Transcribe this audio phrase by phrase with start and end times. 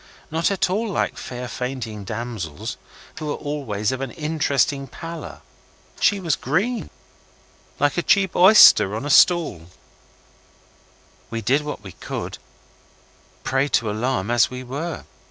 [0.31, 2.75] Not at all like fair fainting damsels,
[3.19, 5.41] who are always of an interesting pallor.
[5.99, 6.89] She was green,
[7.79, 9.67] like a cheap oyster on a stall.
[11.29, 15.03] We did what we could, a prey to alarm as we were.